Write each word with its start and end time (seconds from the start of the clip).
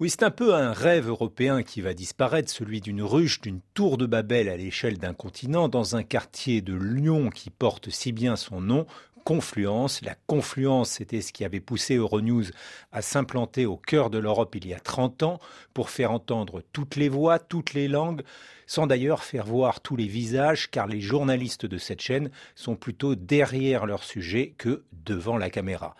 Oui, 0.00 0.10
c'est 0.10 0.22
un 0.22 0.30
peu 0.30 0.54
un 0.54 0.72
rêve 0.72 1.08
européen 1.08 1.64
qui 1.64 1.80
va 1.80 1.92
disparaître, 1.92 2.52
celui 2.52 2.80
d'une 2.80 3.02
ruche, 3.02 3.40
d'une 3.40 3.60
tour 3.74 3.98
de 3.98 4.06
Babel 4.06 4.48
à 4.48 4.56
l'échelle 4.56 4.96
d'un 4.96 5.12
continent, 5.12 5.68
dans 5.68 5.96
un 5.96 6.04
quartier 6.04 6.60
de 6.60 6.72
Lyon 6.72 7.30
qui 7.30 7.50
porte 7.50 7.90
si 7.90 8.12
bien 8.12 8.36
son 8.36 8.60
nom, 8.60 8.86
confluence. 9.24 10.02
La 10.02 10.14
confluence, 10.26 10.90
c'était 10.90 11.20
ce 11.20 11.32
qui 11.32 11.44
avait 11.44 11.60
poussé 11.60 11.96
Euronews 11.96 12.44
à 12.92 13.02
s'implanter 13.02 13.66
au 13.66 13.76
cœur 13.76 14.10
de 14.10 14.18
l'Europe 14.18 14.54
il 14.54 14.66
y 14.66 14.74
a 14.74 14.80
30 14.80 15.22
ans 15.22 15.40
pour 15.74 15.90
faire 15.90 16.12
entendre 16.12 16.62
toutes 16.72 16.96
les 16.96 17.08
voix, 17.08 17.38
toutes 17.38 17.74
les 17.74 17.88
langues, 17.88 18.22
sans 18.66 18.86
d'ailleurs 18.86 19.24
faire 19.24 19.44
voir 19.44 19.80
tous 19.80 19.96
les 19.96 20.06
visages, 20.06 20.70
car 20.70 20.86
les 20.86 21.00
journalistes 21.00 21.66
de 21.66 21.78
cette 21.78 22.00
chaîne 22.00 22.30
sont 22.54 22.76
plutôt 22.76 23.14
derrière 23.14 23.86
leur 23.86 24.04
sujet 24.04 24.54
que 24.56 24.84
devant 25.04 25.36
la 25.36 25.50
caméra. 25.50 25.94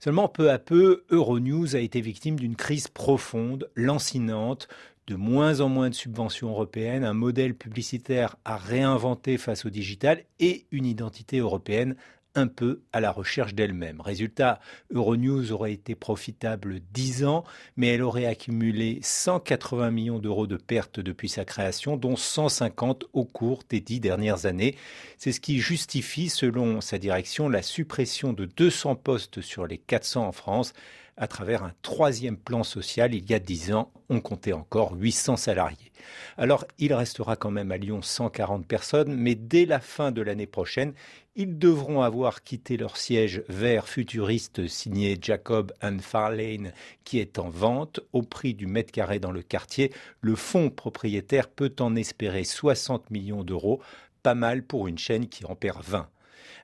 Seulement, 0.00 0.28
peu 0.28 0.50
à 0.50 0.58
peu, 0.58 1.04
Euronews 1.10 1.74
a 1.74 1.80
été 1.80 2.00
victime 2.00 2.38
d'une 2.38 2.54
crise 2.54 2.86
profonde, 2.86 3.68
lancinante, 3.74 4.68
de 5.08 5.16
moins 5.16 5.60
en 5.60 5.68
moins 5.68 5.88
de 5.88 5.94
subventions 5.94 6.50
européennes, 6.50 7.02
un 7.02 7.14
modèle 7.14 7.54
publicitaire 7.54 8.36
à 8.44 8.56
réinventer 8.56 9.38
face 9.38 9.64
au 9.64 9.70
digital 9.70 10.22
et 10.38 10.66
une 10.70 10.84
identité 10.84 11.38
européenne 11.38 11.96
un 12.34 12.46
peu 12.46 12.82
à 12.92 13.00
la 13.00 13.10
recherche 13.10 13.54
d'elle-même. 13.54 14.00
Résultat, 14.00 14.60
Euronews 14.92 15.52
aurait 15.52 15.72
été 15.72 15.94
profitable 15.94 16.80
10 16.92 17.24
ans, 17.24 17.44
mais 17.76 17.88
elle 17.88 18.02
aurait 18.02 18.26
accumulé 18.26 19.00
180 19.02 19.90
millions 19.90 20.18
d'euros 20.18 20.46
de 20.46 20.56
pertes 20.56 21.00
depuis 21.00 21.28
sa 21.28 21.44
création, 21.44 21.96
dont 21.96 22.16
150 22.16 23.06
au 23.12 23.24
cours 23.24 23.62
des 23.68 23.80
dix 23.80 24.00
dernières 24.00 24.46
années. 24.46 24.76
C'est 25.16 25.32
ce 25.32 25.40
qui 25.40 25.58
justifie, 25.58 26.28
selon 26.28 26.80
sa 26.80 26.98
direction, 26.98 27.48
la 27.48 27.62
suppression 27.62 28.32
de 28.32 28.44
200 28.44 28.96
postes 28.96 29.40
sur 29.40 29.66
les 29.66 29.78
400 29.78 30.26
en 30.26 30.32
France 30.32 30.72
à 31.16 31.26
travers 31.26 31.64
un 31.64 31.72
troisième 31.82 32.36
plan 32.36 32.62
social. 32.62 33.14
Il 33.14 33.28
y 33.28 33.34
a 33.34 33.40
dix 33.40 33.72
ans, 33.72 33.90
on 34.08 34.20
comptait 34.20 34.52
encore 34.52 34.92
800 34.94 35.36
salariés. 35.36 35.87
Alors, 36.36 36.64
il 36.78 36.94
restera 36.94 37.36
quand 37.36 37.50
même 37.50 37.72
à 37.72 37.76
Lyon 37.76 38.02
140 38.02 38.66
personnes, 38.66 39.14
mais 39.14 39.34
dès 39.34 39.66
la 39.66 39.80
fin 39.80 40.12
de 40.12 40.22
l'année 40.22 40.46
prochaine, 40.46 40.94
ils 41.36 41.58
devront 41.58 42.02
avoir 42.02 42.42
quitté 42.42 42.76
leur 42.76 42.96
siège 42.96 43.42
vert 43.48 43.88
futuriste 43.88 44.66
signé 44.66 45.16
Jacob 45.20 45.72
and 45.82 45.98
Farlane, 46.00 46.72
qui 47.04 47.20
est 47.20 47.38
en 47.38 47.48
vente 47.48 48.00
au 48.12 48.22
prix 48.22 48.54
du 48.54 48.66
mètre 48.66 48.92
carré 48.92 49.20
dans 49.20 49.30
le 49.30 49.42
quartier. 49.42 49.92
Le 50.20 50.34
fonds 50.34 50.70
propriétaire 50.70 51.48
peut 51.48 51.74
en 51.78 51.94
espérer 51.94 52.44
60 52.44 53.10
millions 53.10 53.44
d'euros, 53.44 53.80
pas 54.22 54.34
mal 54.34 54.64
pour 54.64 54.88
une 54.88 54.98
chaîne 54.98 55.28
qui 55.28 55.44
en 55.44 55.54
perd 55.54 55.82
20. 55.84 56.08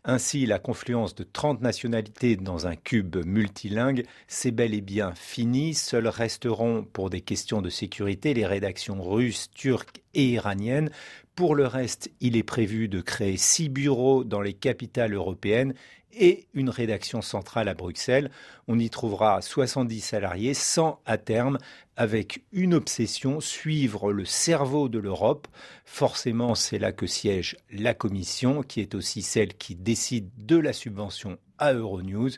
Ainsi, 0.04 0.46
la 0.46 0.58
confluence 0.58 1.14
de 1.14 1.24
30 1.24 1.60
nationalités 1.60 2.36
dans 2.36 2.66
un 2.66 2.76
cube 2.76 3.16
multilingue, 3.24 4.04
c'est 4.28 4.50
bel 4.50 4.74
et 4.74 4.80
bien 4.80 5.14
fini. 5.14 5.74
Seules 5.74 6.08
resteront, 6.08 6.84
pour 6.84 7.10
des 7.10 7.20
questions 7.20 7.62
de 7.62 7.70
sécurité, 7.70 8.34
les 8.34 8.46
rédactions 8.46 9.02
russes, 9.02 9.50
turques 9.54 10.02
et 10.14 10.26
iraniennes. 10.30 10.90
Pour 11.34 11.56
le 11.56 11.66
reste, 11.66 12.10
il 12.20 12.36
est 12.36 12.44
prévu 12.44 12.86
de 12.86 13.00
créer 13.00 13.36
six 13.36 13.68
bureaux 13.68 14.22
dans 14.22 14.40
les 14.40 14.52
capitales 14.52 15.14
européennes 15.14 15.74
et 16.12 16.46
une 16.54 16.70
rédaction 16.70 17.22
centrale 17.22 17.68
à 17.68 17.74
Bruxelles. 17.74 18.30
On 18.68 18.78
y 18.78 18.88
trouvera 18.88 19.42
70 19.42 20.00
salariés, 20.00 20.54
sans 20.54 21.00
à 21.06 21.18
terme, 21.18 21.58
avec 21.96 22.44
une 22.52 22.72
obsession, 22.72 23.40
suivre 23.40 24.12
le 24.12 24.24
cerveau 24.24 24.88
de 24.88 25.00
l'Europe. 25.00 25.48
Forcément, 25.84 26.54
c'est 26.54 26.78
là 26.78 26.92
que 26.92 27.08
siège 27.08 27.56
la 27.68 27.94
Commission, 27.94 28.62
qui 28.62 28.80
est 28.80 28.94
aussi 28.94 29.22
celle 29.22 29.54
qui 29.54 29.74
décide 29.74 30.30
de 30.38 30.56
la 30.56 30.72
subvention 30.72 31.38
à 31.58 31.72
Euronews, 31.72 32.30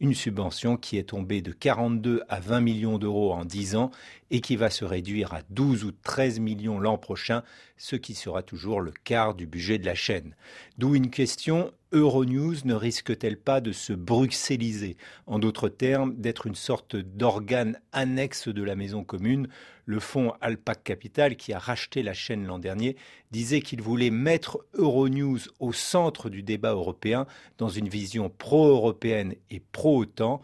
une 0.00 0.14
subvention 0.14 0.76
qui 0.76 0.98
est 0.98 1.10
tombée 1.10 1.42
de 1.42 1.52
42 1.52 2.22
à 2.28 2.40
20 2.40 2.60
millions 2.60 2.98
d'euros 2.98 3.32
en 3.32 3.44
10 3.44 3.76
ans 3.76 3.90
et 4.30 4.40
qui 4.40 4.56
va 4.56 4.70
se 4.70 4.84
réduire 4.84 5.34
à 5.34 5.42
12 5.50 5.84
ou 5.84 5.92
13 5.92 6.40
millions 6.40 6.78
l'an 6.78 6.98
prochain, 6.98 7.42
ce 7.76 7.96
qui 7.96 8.14
sera 8.14 8.42
toujours 8.42 8.80
le 8.80 8.92
quart 9.04 9.34
du 9.34 9.46
budget 9.46 9.78
de 9.78 9.86
la 9.86 9.94
chaîne. 9.94 10.34
D'où 10.78 10.94
une 10.94 11.10
question, 11.10 11.72
Euronews 11.92 12.56
ne 12.64 12.74
risque-t-elle 12.74 13.36
pas 13.36 13.60
de 13.60 13.72
se 13.72 13.92
bruxelliser? 13.92 14.96
En 15.26 15.38
d'autres 15.38 15.68
termes, 15.68 16.14
d'être 16.16 16.46
une 16.46 16.54
sorte 16.54 16.96
d'organe 16.96 17.78
annexe 17.92 18.48
de 18.48 18.62
la 18.62 18.76
maison 18.76 19.04
commune 19.04 19.48
Le 19.84 20.00
fonds 20.00 20.32
Alpac 20.40 20.82
Capital, 20.82 21.36
qui 21.36 21.52
a 21.52 21.58
racheté 21.58 22.02
la 22.02 22.14
chaîne 22.14 22.46
l'an 22.46 22.58
dernier, 22.58 22.96
disait 23.30 23.60
qu'il 23.60 23.82
voulait 23.82 24.10
mettre 24.10 24.64
Euronews 24.74 25.40
au 25.60 25.72
centre 25.72 26.30
du 26.30 26.42
débat 26.42 26.72
européen 26.72 27.26
dans 27.58 27.68
une 27.68 27.88
vision 27.88 28.30
pro-européenne 28.30 29.34
et 29.50 29.60
pro-OTAN 29.60 30.40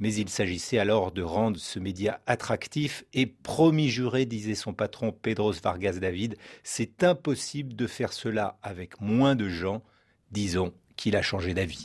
mais 0.00 0.14
il 0.14 0.30
s'agissait 0.30 0.78
alors 0.78 1.12
de 1.12 1.22
rendre 1.22 1.58
ce 1.58 1.78
média 1.78 2.20
attractif 2.26 3.04
et 3.12 3.26
promis 3.26 3.90
juré, 3.90 4.24
disait 4.24 4.54
son 4.54 4.72
patron 4.72 5.12
Pedros 5.12 5.52
Vargas 5.62 5.98
David, 6.00 6.36
c'est 6.64 7.04
impossible 7.04 7.76
de 7.76 7.86
faire 7.86 8.14
cela 8.14 8.58
avec 8.62 9.00
moins 9.02 9.36
de 9.36 9.50
gens. 9.50 9.82
Disons 10.30 10.72
qu'il 11.00 11.16
a 11.16 11.22
changé 11.22 11.54
d'avis. 11.54 11.78